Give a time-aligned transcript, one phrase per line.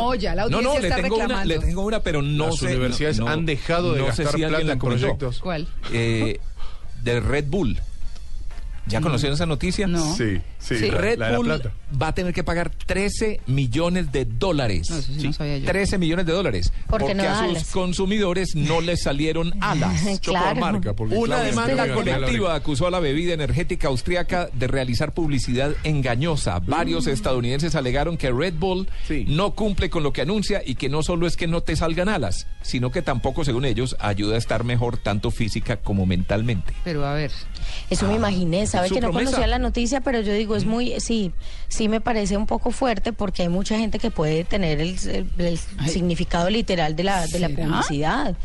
[0.00, 1.54] No, ya la No, audiencia no, le está tengo, una, reclamando.
[1.54, 2.66] le tengo una, pero no Las sé.
[2.66, 5.40] universidades no- han dejado de no sé gastar si plata la en proyectos.
[5.40, 5.68] ¿Cuál?
[5.92, 6.38] Eh,
[7.02, 7.80] de Red Bull.
[8.86, 9.86] ¿Ya conocieron esa noticia?
[9.86, 10.14] No.
[10.16, 10.90] Sí, sí, Sí.
[10.90, 11.62] Red la de la Bull
[12.00, 14.90] va a tener que pagar 13 millones de dólares.
[14.90, 15.66] No, eso sí no sabía yo.
[15.66, 16.72] 13 millones de dólares.
[16.88, 17.70] Porque no a sus alas.
[17.70, 20.02] consumidores no les salieron alas.
[20.22, 20.58] Claro.
[20.60, 20.92] marca.
[20.94, 26.58] porque Una Claudia demanda colectiva acusó a la bebida energética austriaca de realizar publicidad engañosa.
[26.60, 29.24] Varios estadounidenses alegaron que Red Bull Sí.
[29.28, 32.08] no cumple con lo que anuncia y que no solo es que no te salgan
[32.08, 36.72] alas, sino que tampoco, según ellos, ayuda a estar mejor tanto física como mentalmente.
[36.84, 37.30] Pero a ver,
[37.90, 39.24] Eso me imaginé, sabe que no promesa.
[39.32, 41.32] conocía la noticia, pero yo digo, es muy, sí,
[41.68, 45.26] sí me parece un poco fuerte porque hay mucha gente que puede tener el, el-
[45.38, 48.36] el significado literal de la, de la publicidad.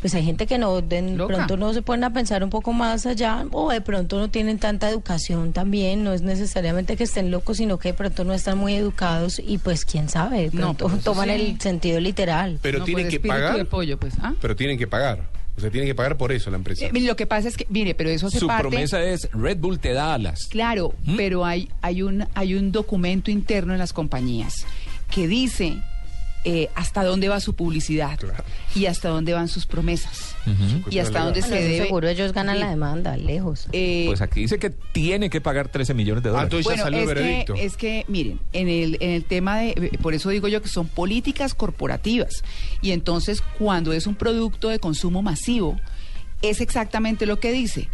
[0.00, 1.34] Pues hay gente que no, de Loca.
[1.34, 4.58] pronto no se ponen a pensar un poco más allá o de pronto no tienen
[4.60, 8.58] tanta educación también, no es necesariamente que estén locos, sino que de pronto no están
[8.58, 11.34] muy educados y pues quién sabe, de pronto pues toman sí.
[11.34, 12.60] el sentido literal.
[12.62, 13.66] Pero no, tienen pues, que pagar.
[13.66, 14.14] pues.
[14.22, 14.34] ¿ah?
[14.40, 15.24] Pero tienen que pagar.
[15.56, 16.86] O sea, tienen que pagar por eso la empresa.
[16.86, 18.62] Eh, lo que pasa es que, mire, pero eso hace Su parte...
[18.62, 20.46] promesa es Red Bull te da alas.
[20.48, 21.16] Claro, ¿Mm?
[21.16, 24.66] pero hay, hay, un, hay un documento interno en las compañías
[25.10, 25.76] que dice
[26.44, 28.42] eh, hasta dónde va su publicidad Claro.
[28.74, 30.34] Y hasta dónde van sus promesas
[30.90, 31.84] y hasta dónde Bueno, se debe...
[31.84, 32.62] seguro ellos ganan Sí.
[32.62, 33.66] la demanda, lejos.
[33.72, 36.52] Eh, Pues aquí dice que tiene que pagar 13 millones de Ah, dólares.
[36.58, 37.54] ya bueno, salió el es veredicto.
[37.54, 40.62] que, es que, miren, en el, en el tema de, eh, por eso digo yo
[40.62, 42.42] que son políticas corporativas.
[42.80, 45.78] Y entonces, cuando es un producto de consumo masivo,
[46.40, 47.88] es exactamente lo que dice.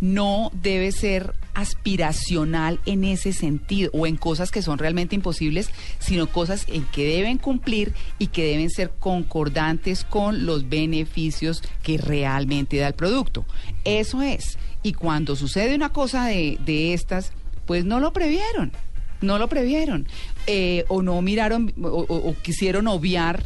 [0.00, 6.26] No debe ser aspiracional en ese sentido o en cosas que son realmente imposibles, sino
[6.28, 12.76] cosas en que deben cumplir y que deben ser concordantes con los beneficios que realmente
[12.78, 13.44] da el producto.
[13.84, 14.58] Eso es.
[14.82, 17.32] Y cuando sucede una cosa de, de estas,
[17.66, 18.72] pues no lo previeron,
[19.20, 20.06] no lo previeron.
[20.46, 23.44] Eh, o no miraron o, o- o quisieron obviar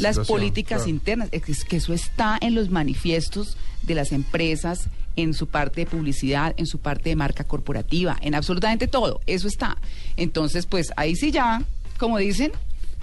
[0.00, 0.90] las políticas claro.
[0.90, 1.28] internas.
[1.32, 6.54] Es que eso está en los manifiestos de las empresas, en su parte de publicidad,
[6.56, 9.20] en su parte de marca corporativa, en absolutamente todo.
[9.26, 9.76] Eso está.
[10.16, 11.62] Entonces, pues ahí sí ya,
[11.98, 12.52] como dicen,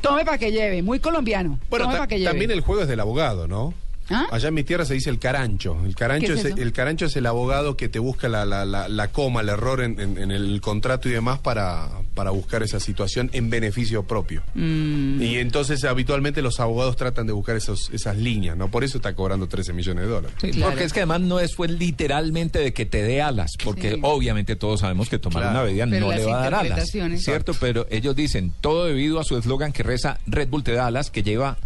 [0.01, 1.59] tome para que lleve, muy colombiano.
[1.69, 2.29] Bueno, tome pa' que lleve.
[2.29, 3.73] también el juego es del abogado, ¿no?
[4.09, 4.27] ¿Ah?
[4.31, 5.77] Allá en mi tierra se dice el carancho.
[5.85, 8.89] El carancho, ¿Qué es el carancho es el abogado que te busca la, la, la,
[8.89, 12.79] la coma, el error en, en- en el contrato y demás para, para buscar esa
[12.79, 14.43] situación en beneficio propio.
[14.55, 15.21] Mm.
[15.21, 18.69] Y entonces habitualmente los abogados tratan de buscar esos, esas líneas, ¿no?
[18.69, 20.35] Por eso está cobrando 13 millones de dólares.
[20.41, 20.71] Sí, Claro.
[20.71, 23.99] Porque es que además no es fue literalmente de que te dé alas, porque Sí.
[24.01, 25.57] obviamente todos sabemos que tomar Claro.
[25.59, 26.89] una bebida Pero no le va a dar alas,
[27.19, 27.53] ¿cierto?
[27.59, 31.09] Pero ellos dicen, todo debido a su eslogan que reza Red Bull te da alas,
[31.11, 31.57] que lleva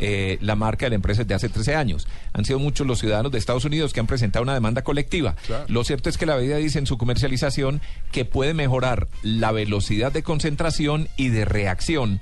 [0.00, 2.08] eh, la marca de la empresa desde hace 13 años.
[2.32, 5.36] Han sido muchos los ciudadanos de Estados Unidos que han presentado una demanda colectiva.
[5.46, 5.64] Claro.
[5.68, 7.80] Lo cierto es que la bebida dice en su comercialización
[8.10, 12.20] que puede mejorar la velocidad de concentración y de reacción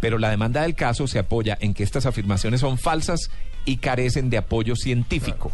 [0.00, 3.30] pero la demanda del caso se apoya en que estas afirmaciones son falsas
[3.64, 5.52] y carecen de apoyo científico.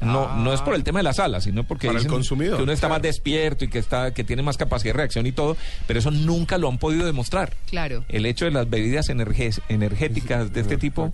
[0.00, 2.56] No, no es por el tema de las alas, sino porque Para el dicen consumidor,
[2.56, 5.32] que uno está más despierto y que está que tiene más capacidad de reacción y
[5.32, 7.52] todo, pero eso nunca lo han podido demostrar.
[7.68, 8.04] Claro.
[8.08, 11.12] El hecho de las bebidas energéticas de este tipo,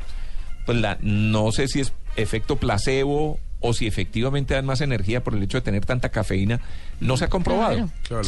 [0.67, 5.35] pues la, no sé si es efecto placebo o si efectivamente dan más energía por
[5.35, 6.61] el hecho de tener tanta cafeína,
[7.01, 7.89] no se ha comprobado.
[8.09, 8.23] Claro.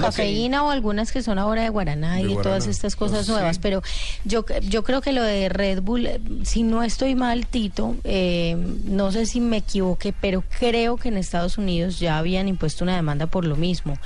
[0.00, 2.42] Cafeína o algunas que son ahora de guaraná De y guaraná.
[2.42, 3.82] todas estas cosas nuevas, pero
[4.24, 8.56] yo yo creo que lo de Red Bull, eh, si no estoy mal, Tito, eh,
[8.84, 12.96] no sé si me equivoqué, pero creo que en Estados Unidos ya habían impuesto una
[12.96, 13.98] demanda por lo mismo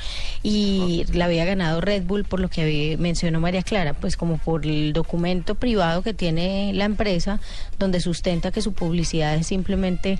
[0.42, 4.38] y la había ganado Red Bull por lo que había- mencionó María Clara, pues como
[4.38, 7.40] por el documento privado que tiene la empresa
[7.78, 10.18] donde sustenta que su publicidad es simplemente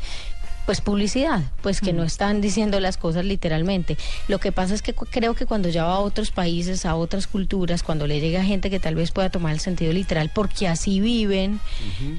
[0.68, 3.96] pues publicidad, pues que no están diciendo las cosas literalmente.
[4.28, 7.26] Lo que pasa es que creo que cuando ya va a otros países, a otras
[7.26, 11.00] culturas, cuando le llega gente que tal vez pueda tomar el sentido literal porque así
[11.00, 11.58] viven,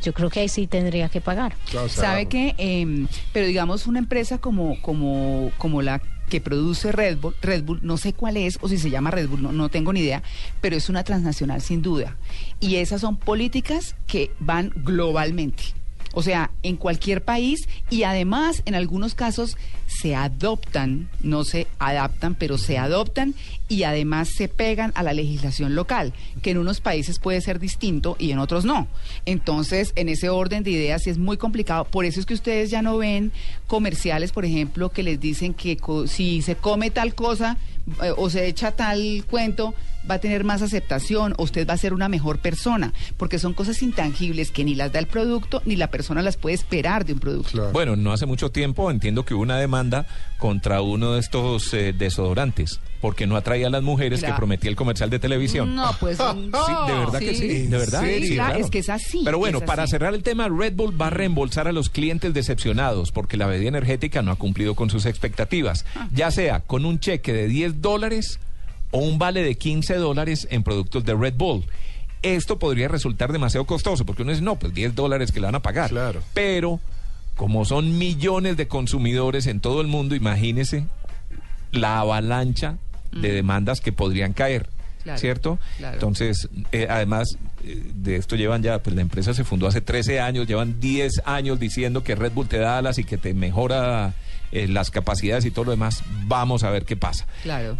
[0.01, 1.56] yo creo que ahí sí tendría que pagar.
[1.69, 2.30] Claro, ¿Sabe cerrarlo.
[2.30, 2.56] qué?
[2.57, 7.81] Em, pero digamos una empresa como, como, como la que produce Red Bull, Red Bull,
[7.84, 10.24] no sé cuál es, o si se llama Red Bull, no, no tengo ni idea,
[10.60, 12.18] pero es una transnacional sin duda.
[12.60, 15.66] Y esas son políticas que van globalmente.
[16.14, 19.58] O sea, en cualquier país y además en algunos casos
[19.88, 23.36] se adoptan, no se adaptan, pero se adoptan
[23.68, 28.16] y además se pegan a la legislación local, que en unos países puede ser distinto
[28.20, 28.88] y en otros no.
[29.26, 31.86] Entonces, en ese orden de ideas sí es muy complicado.
[31.86, 33.32] Por eso es que ustedes ya no ven
[33.68, 35.78] comerciales, por ejemplo, que les dicen que
[36.08, 37.58] si se come tal cosa
[38.03, 39.74] eh, o se echa tal cuento,
[40.09, 43.53] va a tener más aceptación o usted va a ser una mejor persona, porque son
[43.53, 47.13] cosas intangibles que ni las da el producto ni la persona las puede esperar de
[47.13, 47.51] un producto.
[47.51, 47.71] Claro.
[47.71, 50.06] Bueno, no hace mucho tiempo entiendo que hubo una demanda
[50.38, 54.75] contra uno de estos eh, desodorantes porque no atraía a las mujeres que prometía el
[54.75, 55.74] comercial de televisión.
[55.74, 56.24] No, pues Sí,
[56.88, 58.03] de verdad que sí, ¿En de verdad.
[58.03, 59.91] sí, Claro, es que es así, Pero bueno, para así.
[59.91, 63.69] cerrar el tema, Red Bull va a reembolsar a los clientes decepcionados porque la bebida
[63.69, 66.07] energética no ha cumplido con sus expectativas, Ah.
[66.13, 68.40] ya sea con un cheque de 10 dólares
[68.92, 71.66] o un vale de 15 dólares en productos de Red Bull.
[72.22, 75.56] Esto podría resultar demasiado costoso porque uno dice, no, pues 10 dólares que le van
[75.56, 75.90] a pagar.
[75.90, 76.22] Claro.
[76.34, 76.80] Pero
[77.36, 80.86] como son millones de consumidores en todo el mundo, imagínese
[81.72, 82.78] la avalancha
[83.12, 84.68] de demandas que podrían caer.
[85.04, 85.60] Claro, ¿Cierto?
[85.78, 85.94] claro.
[85.94, 90.20] Entonces, eh, además eh, de esto llevan ya, pues la empresa se fundó hace 13
[90.20, 94.14] años, llevan 10 años diciendo que Red Bull te da alas y que te mejora
[94.51, 96.04] eh, las capacidades y todo lo demás.
[96.25, 97.28] Vamos a ver qué pasa.
[97.44, 97.78] Claro.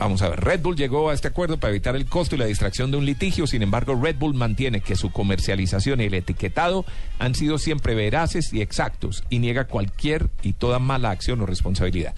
[0.00, 2.46] Vamos a ver, Red Bull llegó a este acuerdo para evitar el costo y la
[2.46, 6.86] distracción de un litigio, sin embargo Red Bull mantiene que su comercialización y el etiquetado
[7.18, 12.14] han sido siempre veraces y exactos y niega cualquier y toda mala acción o responsabilidad.